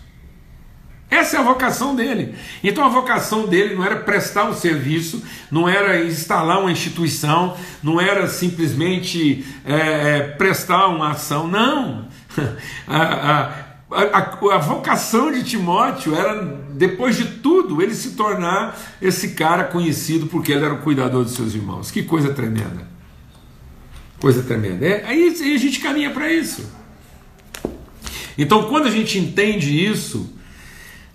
[1.12, 2.34] Essa é a vocação dele.
[2.64, 8.00] Então a vocação dele não era prestar um serviço, não era instalar uma instituição, não
[8.00, 11.46] era simplesmente é, é, prestar uma ação.
[11.46, 12.08] Não.
[12.88, 13.42] A, a,
[13.90, 20.26] a, a, vocação de Timóteo era, depois de tudo, ele se tornar esse cara conhecido
[20.28, 21.90] porque ele era o cuidador de seus irmãos.
[21.90, 22.88] Que coisa tremenda.
[24.18, 24.86] Coisa tremenda.
[24.86, 26.64] É, aí a gente caminha para isso.
[28.38, 30.31] Então, quando a gente entende isso,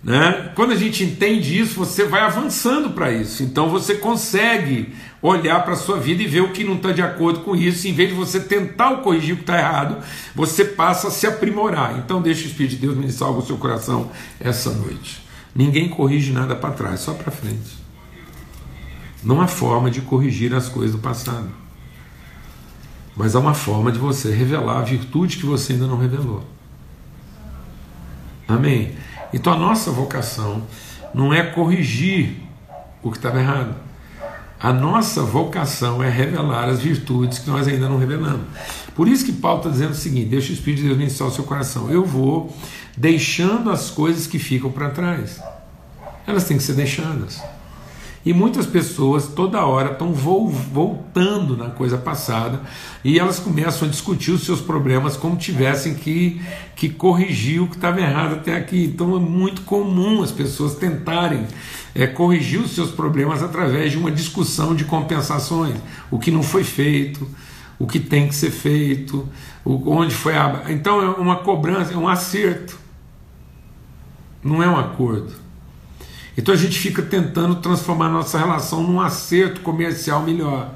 [0.02, 0.52] né?
[0.54, 3.42] Quando a gente entende isso, você vai avançando para isso.
[3.42, 7.02] Então você consegue olhar para a sua vida e ver o que não está de
[7.02, 7.88] acordo com isso.
[7.88, 9.98] Em vez de você tentar corrigir o que está errado,
[10.34, 11.98] você passa a se aprimorar.
[11.98, 15.22] Então deixa o Espírito de Deus ministrar no seu coração essa noite.
[15.54, 17.76] Ninguém corrige nada para trás, só para frente.
[19.24, 21.50] Não há forma de corrigir as coisas do passado.
[23.16, 26.44] Mas há uma forma de você revelar a virtude que você ainda não revelou.
[28.46, 28.94] Amém?
[29.32, 30.62] Então a nossa vocação
[31.14, 32.36] não é corrigir
[33.02, 33.74] o que estava errado.
[34.60, 38.46] A nossa vocação é revelar as virtudes que nós ainda não revelamos.
[38.94, 41.30] Por isso que Paulo está dizendo o seguinte: deixa o Espírito de Deus iniciar o
[41.30, 41.88] seu coração.
[41.90, 42.52] Eu vou
[42.96, 45.40] deixando as coisas que ficam para trás.
[46.26, 47.40] Elas têm que ser deixadas.
[48.26, 52.60] E muitas pessoas toda hora estão voltando na coisa passada
[53.04, 56.40] e elas começam a discutir os seus problemas como tivessem que,
[56.74, 58.84] que corrigir o que estava errado até aqui.
[58.84, 61.46] Então é muito comum as pessoas tentarem
[61.94, 65.76] é, corrigir os seus problemas através de uma discussão de compensações,
[66.10, 67.26] o que não foi feito,
[67.78, 69.28] o que tem que ser feito,
[69.64, 70.64] onde foi a.
[70.68, 72.78] Então é uma cobrança, é um acerto,
[74.42, 75.47] não é um acordo.
[76.38, 80.72] Então a gente fica tentando transformar nossa relação num acerto comercial melhor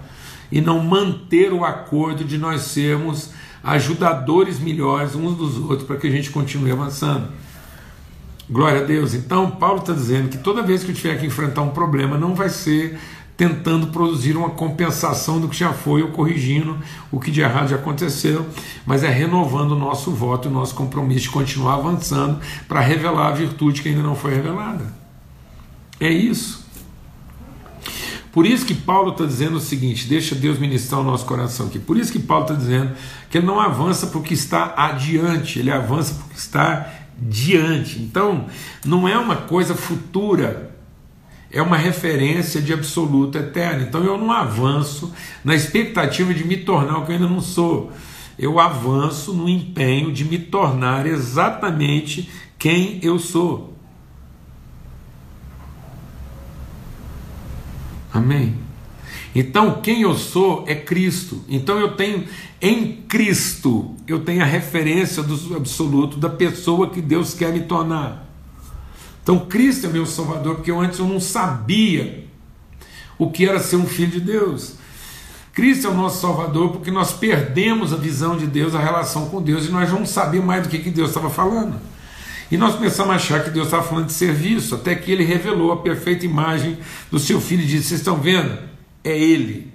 [0.50, 3.30] e não manter o acordo de nós sermos
[3.62, 7.28] ajudadores melhores uns dos outros para que a gente continue avançando.
[8.50, 9.14] Glória a Deus.
[9.14, 12.34] Então, Paulo está dizendo que toda vez que eu tiver que enfrentar um problema, não
[12.34, 12.98] vai ser
[13.36, 16.76] tentando produzir uma compensação do que já foi ou corrigindo
[17.10, 18.44] o que de errado já aconteceu,
[18.84, 23.32] mas é renovando o nosso voto, o nosso compromisso de continuar avançando para revelar a
[23.32, 25.01] virtude que ainda não foi revelada.
[26.02, 26.66] É isso.
[28.32, 31.78] Por isso que Paulo está dizendo o seguinte: deixa Deus ministrar o nosso coração aqui.
[31.78, 32.90] Por isso que Paulo está dizendo
[33.30, 38.00] que ele não avança porque está adiante, ele avança porque está diante.
[38.00, 38.46] Então,
[38.84, 40.74] não é uma coisa futura,
[41.52, 43.82] é uma referência de absoluto eterno.
[43.82, 45.12] Então, eu não avanço
[45.44, 47.92] na expectativa de me tornar o que eu ainda não sou.
[48.36, 53.71] Eu avanço no empenho de me tornar exatamente quem eu sou.
[58.12, 58.56] Amém?
[59.34, 61.42] Então, quem eu sou é Cristo.
[61.48, 62.24] Então, eu tenho
[62.60, 68.28] em Cristo, eu tenho a referência do absoluto da pessoa que Deus quer me tornar.
[69.22, 72.26] Então, Cristo é meu Salvador, porque eu antes eu não sabia
[73.18, 74.74] o que era ser um filho de Deus.
[75.52, 79.40] Cristo é o nosso Salvador porque nós perdemos a visão de Deus, a relação com
[79.40, 81.78] Deus, e nós não sabíamos mais do que, que Deus estava falando.
[82.52, 85.72] E nós começamos a achar que Deus estava falando de serviço, até que ele revelou
[85.72, 86.76] a perfeita imagem
[87.10, 88.58] do seu filho e disse: Vocês estão vendo?
[89.02, 89.72] É ele.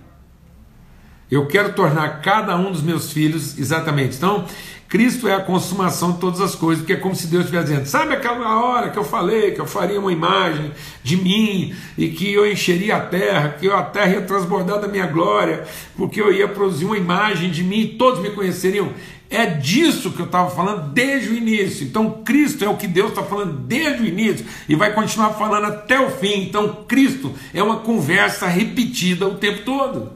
[1.29, 4.15] Eu quero tornar cada um dos meus filhos exatamente.
[4.15, 4.45] Então,
[4.87, 7.87] Cristo é a consumação de todas as coisas, porque é como se Deus estivesse dizendo:
[7.87, 10.71] Sabe aquela hora que eu falei que eu faria uma imagem
[11.03, 15.07] de mim e que eu encheria a terra, que a terra ia transbordar da minha
[15.07, 15.63] glória,
[15.97, 18.93] porque eu ia produzir uma imagem de mim e todos me conheceriam?
[19.29, 21.85] É disso que eu estava falando desde o início.
[21.85, 25.65] Então, Cristo é o que Deus está falando desde o início e vai continuar falando
[25.65, 26.43] até o fim.
[26.43, 30.13] Então, Cristo é uma conversa repetida o tempo todo.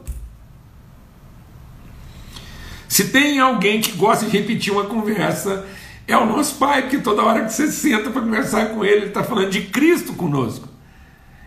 [2.88, 5.66] Se tem alguém que gosta de repetir uma conversa,
[6.06, 9.06] é o nosso Pai, porque toda hora que você senta para conversar com Ele, Ele
[9.06, 10.71] está falando de Cristo conosco.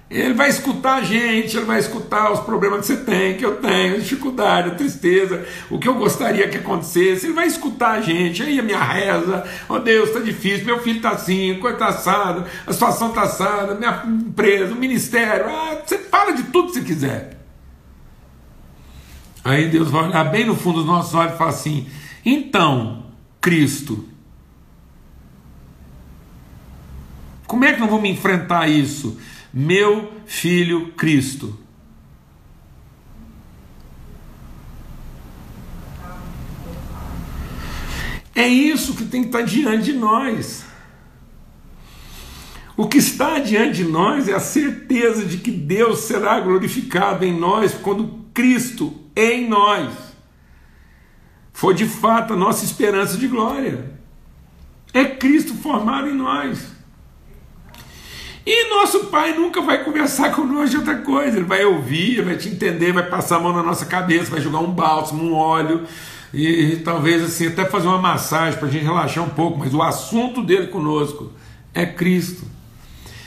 [0.09, 3.55] Ele vai escutar a gente, ele vai escutar os problemas que você tem, que eu
[3.55, 7.25] tenho, a dificuldade, a tristeza, o que eu gostaria que acontecesse.
[7.25, 10.97] Ele vai escutar a gente, aí a minha reza, oh Deus, está difícil, meu filho
[10.97, 15.97] está assim, coisa está assada, a situação está assada, minha empresa, o ministério, ah, você
[15.97, 17.35] fala de tudo você quiser.
[19.43, 21.87] Aí Deus vai olhar bem no fundo dos nossos olhos e falar assim:
[22.23, 23.05] então,
[23.39, 24.05] Cristo,
[27.45, 29.19] como é que nós vamos enfrentar isso?
[29.55, 31.57] Meu filho Cristo.
[38.35, 40.65] É isso que tem que estar diante de nós.
[42.75, 47.39] O que está diante de nós é a certeza de que Deus será glorificado em
[47.39, 49.93] nós quando Cristo em nós
[51.53, 53.93] for de fato a nossa esperança de glória.
[54.93, 56.74] É Cristo formado em nós.
[58.45, 62.47] E nosso pai nunca vai conversar conosco de outra coisa, ele vai ouvir, vai te
[62.47, 65.83] entender, vai passar a mão na nossa cabeça, vai jogar um bálsamo, um óleo,
[66.31, 69.73] e, e talvez assim até fazer uma massagem para a gente relaxar um pouco, mas
[69.73, 71.31] o assunto dele conosco
[71.73, 72.45] é Cristo.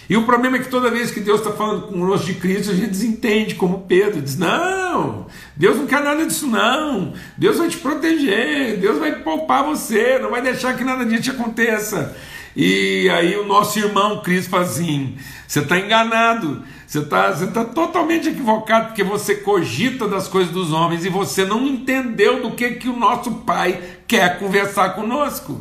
[0.09, 2.75] E o problema é que toda vez que Deus está falando conosco de Cristo, a
[2.75, 7.13] gente desentende, como Pedro, diz: Não, Deus não quer nada disso, não.
[7.37, 12.17] Deus vai te proteger, Deus vai poupar você, não vai deixar que nada disso aconteça.
[12.61, 15.17] E aí o nosso irmão Cristo fala assim:
[15.47, 20.73] você está enganado, você está você tá totalmente equivocado, porque você cogita das coisas dos
[20.73, 25.61] homens e você não entendeu do que, que o nosso Pai quer conversar conosco.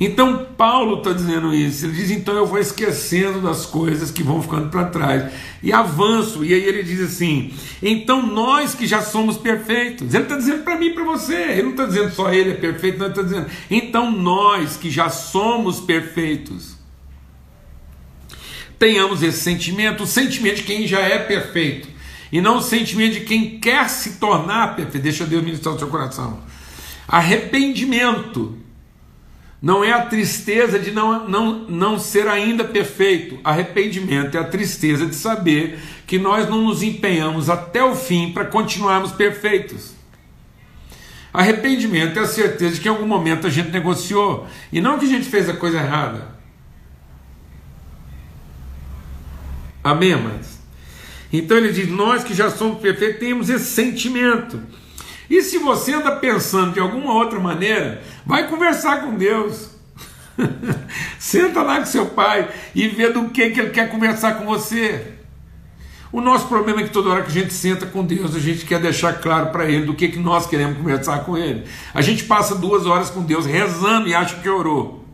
[0.00, 1.84] Então Paulo está dizendo isso.
[1.84, 5.30] Ele diz: então eu vou esquecendo das coisas que vão ficando para trás
[5.62, 6.42] e avanço.
[6.42, 7.52] E aí ele diz assim:
[7.82, 10.14] então nós que já somos perfeitos.
[10.14, 11.34] Ele está dizendo para mim e para você.
[11.34, 15.10] Ele não está dizendo só ele é perfeito, não, está dizendo: então nós que já
[15.10, 16.80] somos perfeitos.
[18.78, 21.86] Tenhamos esse sentimento, o sentimento de quem já é perfeito,
[22.32, 25.02] e não o sentimento de quem quer se tornar perfeito.
[25.04, 26.40] Deixa Deus ministrar o seu coração.
[27.06, 28.59] Arrependimento
[29.62, 33.38] Não é a tristeza de não, não, não ser ainda perfeito.
[33.44, 38.46] Arrependimento é a tristeza de saber que nós não nos empenhamos até o fim para
[38.46, 39.94] continuarmos perfeitos.
[41.32, 45.04] Arrependimento é a certeza de que em algum momento a gente negociou e não que
[45.04, 46.28] a gente fez a coisa errada.
[49.84, 50.58] Amém, amados?
[51.32, 54.60] Então ele diz: Nós que já somos perfeitos temos esse sentimento.
[55.30, 59.70] E se você anda pensando de alguma outra maneira, vai conversar com Deus.
[61.20, 65.14] Senta lá com seu pai e vê do que, que ele quer conversar com você.
[66.10, 68.66] O nosso problema é que toda hora que a gente senta com Deus, a gente
[68.66, 71.64] quer deixar claro para Ele do que, que nós queremos conversar com Ele.
[71.94, 75.04] A gente passa duas horas com Deus rezando e acha que orou.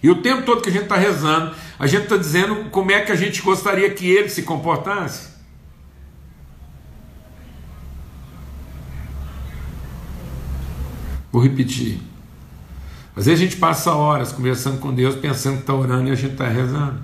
[0.00, 3.00] E o tempo todo que a gente está rezando, a gente está dizendo como é
[3.00, 5.35] que a gente gostaria que Ele se comportasse.
[11.36, 12.00] Vou repetir.
[13.14, 16.14] Às vezes a gente passa horas conversando com Deus, pensando que está orando e a
[16.14, 16.98] gente está rezando.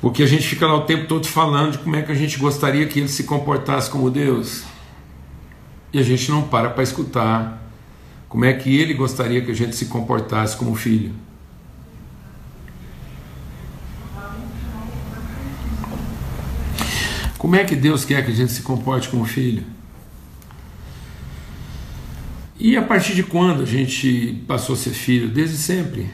[0.00, 2.38] Porque a gente fica lá o tempo todo falando de como é que a gente
[2.38, 4.64] gostaria que ele se comportasse como Deus.
[5.92, 7.62] E a gente não para para escutar
[8.30, 11.12] como é que ele gostaria que a gente se comportasse como filho.
[17.36, 19.73] Como é que Deus quer que a gente se comporte como filho?
[22.64, 25.28] E a partir de quando a gente passou a ser filho?
[25.28, 26.08] Desde sempre.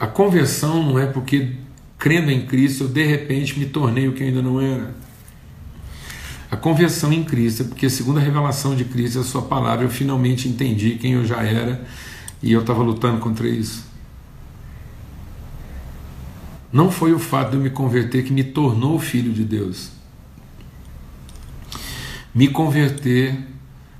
[0.00, 1.52] A conversão não é porque,
[1.96, 4.96] crendo em Cristo, eu de repente me tornei o que ainda não era.
[6.50, 9.90] A conversão em Cristo é porque, segundo a revelação de Cristo, a Sua palavra, eu
[9.90, 11.86] finalmente entendi quem eu já era
[12.42, 13.86] e eu estava lutando contra isso.
[16.72, 19.94] Não foi o fato de eu me converter que me tornou filho de Deus.
[22.34, 23.38] Me converter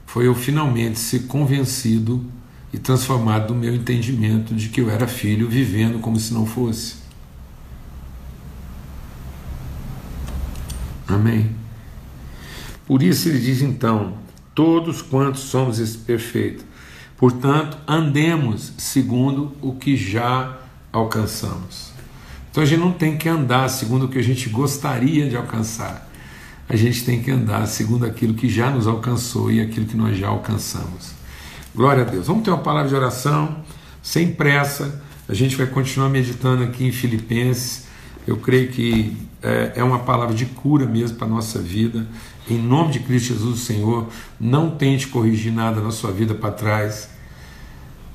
[0.07, 2.25] foi eu finalmente ser convencido
[2.73, 6.97] e transformado do meu entendimento de que eu era filho, vivendo como se não fosse.
[11.07, 11.53] Amém.
[12.85, 14.15] Por isso ele diz então:
[14.53, 16.65] todos quantos somos esse perfeito,
[17.17, 20.59] portanto, andemos segundo o que já
[20.93, 21.93] alcançamos.
[22.51, 26.04] Então a gente não tem que andar segundo o que a gente gostaria de alcançar
[26.69, 30.17] a gente tem que andar segundo aquilo que já nos alcançou e aquilo que nós
[30.17, 31.13] já alcançamos.
[31.75, 32.27] Glória a Deus.
[32.27, 33.63] Vamos ter uma palavra de oração,
[34.03, 35.03] sem pressa.
[35.29, 37.85] A gente vai continuar meditando aqui em Filipenses.
[38.27, 42.07] Eu creio que é, é uma palavra de cura mesmo para a nossa vida.
[42.49, 44.09] Em nome de Cristo Jesus, Senhor,
[44.41, 47.11] não tente corrigir nada na sua vida para trás,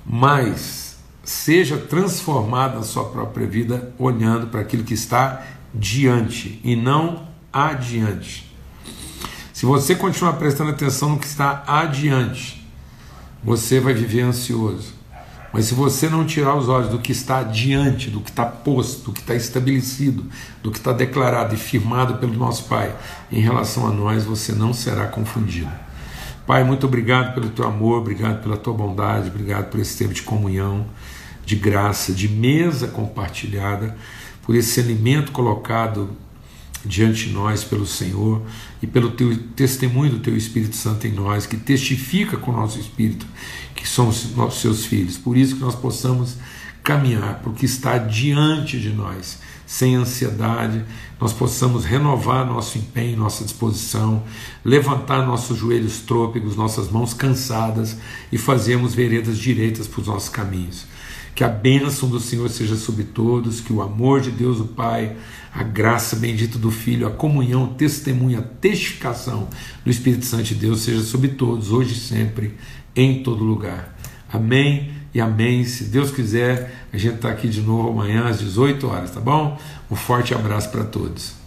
[0.06, 7.29] mas seja transformado na sua própria vida olhando para aquilo que está diante e não
[7.52, 8.50] adiante.
[9.54, 12.66] Se você continuar prestando atenção no que está adiante,
[13.44, 14.94] você vai viver ansioso.
[15.52, 19.06] Mas se você não tirar os olhos do que está adiante, do que está posto,
[19.06, 20.26] do que está estabelecido,
[20.62, 22.96] do que está declarado e firmado pelo nosso Pai
[23.32, 25.72] em relação a nós, você não será confundido.
[26.46, 30.22] Pai, muito obrigado pelo teu amor, obrigado pela tua bondade, obrigado por esse tempo de
[30.22, 30.86] comunhão,
[31.46, 33.96] de graça, de mesa compartilhada,
[34.44, 36.16] por esse alimento colocado
[36.86, 38.42] diante de nós pelo Senhor
[38.82, 42.80] e pelo teu testemunho do teu Espírito Santo em nós, que testifica com o nosso
[42.80, 43.26] espírito
[43.76, 45.18] que somos nossos seus filhos.
[45.18, 46.38] Por isso que nós possamos
[46.84, 50.84] caminhar porque está diante de nós, sem ansiedade,
[51.20, 54.24] nós possamos renovar nosso empenho, nossa disposição,
[54.64, 57.98] levantar nossos joelhos trôpegos, nossas mãos cansadas
[58.32, 60.86] e fazermos veredas direitas para os nossos caminhos.
[61.36, 65.16] Que a bênção do Senhor seja sobre todos, que o amor de Deus, o Pai,
[65.54, 69.48] a graça bendita do Filho, a comunhão, o testemunho, a testificação
[69.84, 72.56] do Espírito Santo de Deus seja sobre todos, hoje e sempre,
[72.96, 73.98] em todo lugar.
[74.32, 75.64] Amém e amém.
[75.64, 79.60] Se Deus quiser, a gente está aqui de novo amanhã às 18 horas, tá bom?
[79.90, 81.39] Um forte abraço para todos.